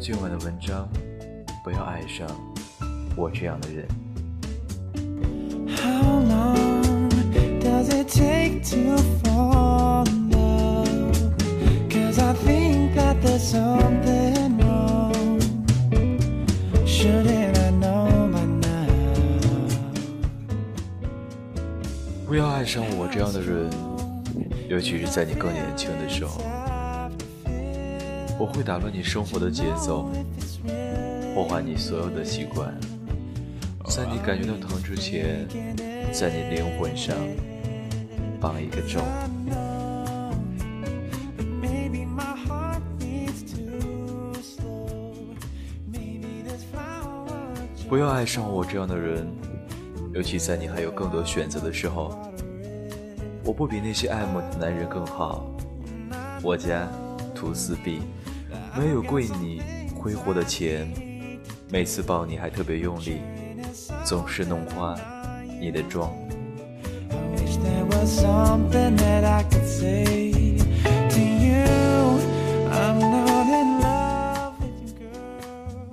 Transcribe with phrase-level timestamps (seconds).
[0.00, 0.88] 今晚的文章，
[1.64, 2.24] 不要爱上
[3.16, 3.84] 我这样的人。
[5.76, 7.10] How long
[7.60, 10.86] does it take to fall in love?
[11.90, 15.40] Cause I think that there's something wrong.
[16.86, 18.86] Shouldn't I know by now?
[22.24, 23.68] 不要爱上我这样的人，
[24.68, 26.40] 尤其是在你更年轻的时候。
[28.38, 30.08] 我会打乱你生活的节奏，
[31.34, 32.72] 破坏你所有的习惯，
[33.86, 35.46] 在你感觉到疼之前，
[36.12, 37.16] 在你灵魂上
[38.40, 39.00] 绑一个咒。
[47.88, 49.26] 不要爱上我这样的人，
[50.12, 52.16] 尤其在你还有更多选择的时候。
[53.44, 55.42] 我不比那些爱慕的男人更好，
[56.42, 56.86] 我家
[57.34, 58.02] 土四壁，
[58.76, 59.62] 没有跪你
[59.94, 60.92] 挥霍的钱，
[61.70, 63.20] 每次抱你还特别用力，
[64.04, 64.98] 总是弄花
[65.60, 66.12] 你的妆。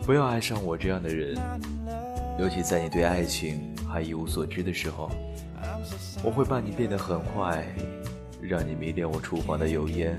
[0.05, 1.35] 不要爱上我这样的人，
[2.39, 5.09] 尤其在你对爱情还一无所知的时候，
[6.23, 7.65] 我会把你变得很坏，
[8.39, 10.15] 让你迷恋我厨房的油烟，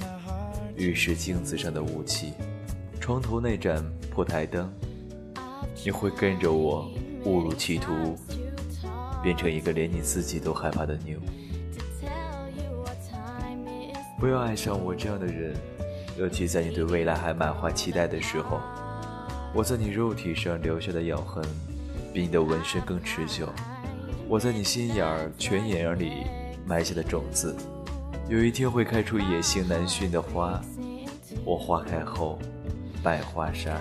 [0.77, 2.33] 浴室镜子上的雾气，
[3.01, 4.71] 床头那盏破台灯。
[5.85, 6.91] 你会跟着我
[7.25, 8.17] 误入歧途，
[9.23, 11.19] 变成一个连你自己都害怕的妞。
[14.19, 15.55] 不要爱上我这样的人，
[16.19, 18.61] 尤其在你对未来还满怀期待的时候。
[19.55, 21.43] 我在你肉体上留下的咬痕，
[22.13, 23.49] 比你的纹身更持久。
[24.29, 26.25] 我在你心眼儿、泉眼儿里
[26.67, 27.55] 埋下的种子，
[28.29, 30.61] 有一天会开出野性难驯的花。
[31.45, 32.39] 我花开后，
[33.03, 33.81] 百花杀。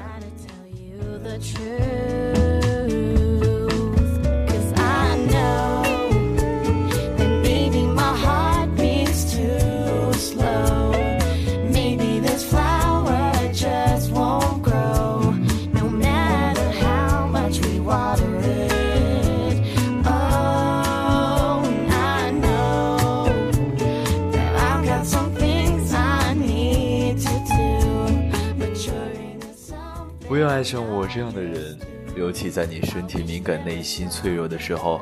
[30.27, 31.77] 不要爱上我这样的人，
[32.17, 34.99] 尤其在你身体敏感、内心脆弱的时候。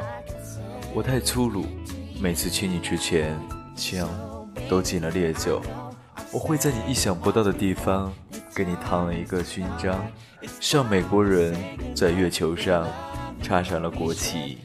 [0.94, 1.66] 我太粗鲁，
[2.20, 3.40] 每次亲你之前，
[3.74, 4.08] 枪
[4.70, 5.62] 都进了烈酒。
[6.32, 8.12] 我会在你意想不到的地方
[8.54, 10.06] 给你烫了一个勋章，
[10.60, 11.56] 像美国人
[11.96, 12.86] 在月球上
[13.42, 14.58] 插上了国旗。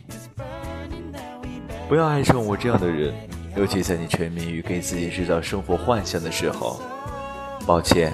[1.88, 3.14] 不要爱上我这样的人，
[3.56, 6.80] 尤其在你沉迷于给自己制造生活幻想的时候。
[7.66, 8.12] 抱歉，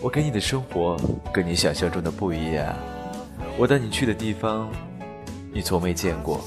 [0.00, 0.96] 我给你的生活
[1.32, 2.74] 跟你想象中的不一样。
[3.58, 4.68] 我带你去的地方，
[5.52, 6.40] 你从没见过。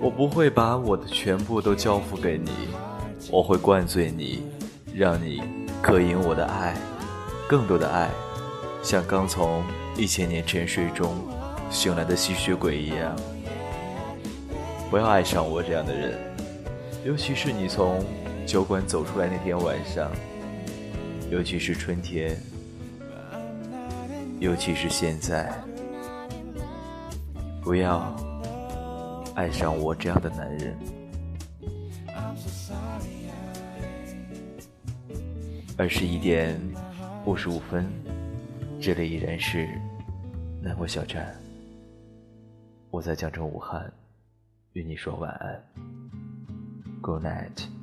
[0.00, 2.50] 我不会把我的全部都交付给你，
[3.30, 4.42] 我会灌醉你，
[4.94, 5.42] 让你
[5.82, 6.76] 渴饮我的爱，
[7.48, 8.08] 更多的爱，
[8.82, 9.62] 像刚从
[9.96, 11.16] 一千年沉睡中
[11.70, 13.16] 醒来的吸血鬼一样。
[14.90, 16.18] 不要爱上我这样的人，
[17.04, 18.04] 尤其是你从
[18.46, 20.10] 酒馆走出来那天晚上，
[21.30, 22.36] 尤其是春天，
[24.40, 25.52] 尤其是现在。
[27.60, 28.16] 不要
[29.34, 30.74] 爱上我这样的男人。
[35.76, 36.58] 二十一点
[37.26, 37.86] 五十五分，
[38.80, 39.68] 这里依然是
[40.62, 41.38] 南国小站，
[42.90, 43.92] 我在江城武汉，
[44.72, 45.62] 与你说晚安
[47.02, 47.77] ，Good night。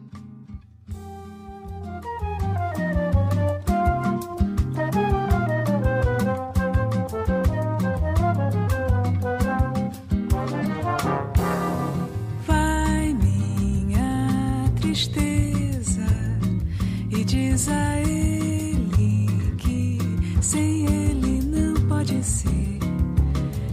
[20.83, 22.80] Ele não pode ser.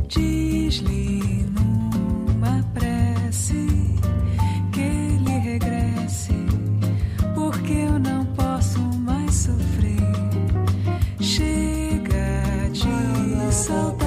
[0.09, 3.67] Diz-lhe numa prece
[4.73, 6.35] que ele regresse,
[7.35, 10.13] porque eu não posso mais sofrer.
[11.21, 14.02] Chega de saudade,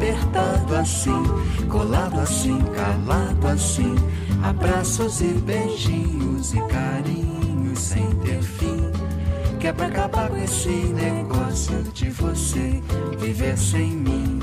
[0.00, 1.22] apertado assim,
[1.68, 3.94] colado assim, calado assim,
[4.42, 8.39] abraços e beijinhos e carinhos sem ter
[9.70, 12.82] é pra acabar com esse negócio de você
[13.18, 14.40] viver sem mim.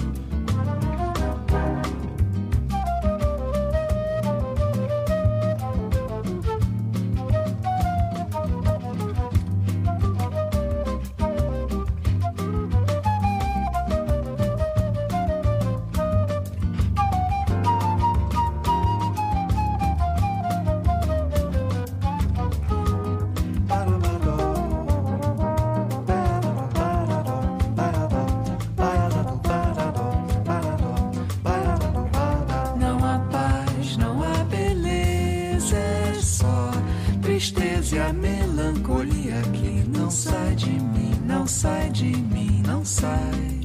[37.88, 43.62] Tristeza e a melancolia que não sai de mim, não sai de mim, não sai.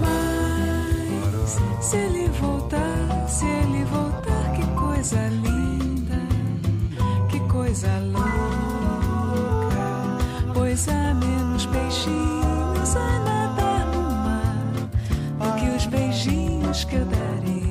[0.00, 6.20] Mas se ele voltar, se ele voltar, que coisa linda,
[7.28, 8.22] que coisa louca.
[10.54, 14.64] Pois há menos peixinhos a nadar no mar
[15.38, 17.61] do que os beijinhos que eu darei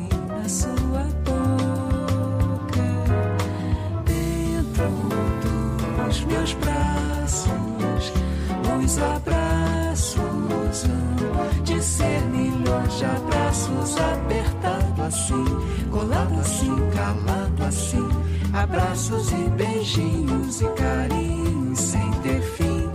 [18.62, 22.90] abraços e beijinhos e carinhos sem ter fim.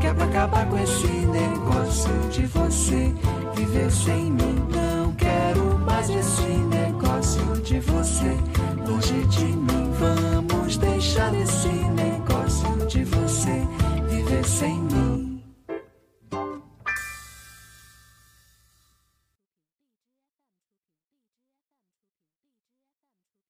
[0.00, 3.12] Que é pra acabar com esse negócio de você
[3.54, 4.56] viver sem mim.
[4.70, 8.36] Não quero mais esse negócio de você
[8.86, 9.63] longe de mim.